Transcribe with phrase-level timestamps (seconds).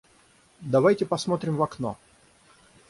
[0.61, 1.95] Давайте посмотрим в окно!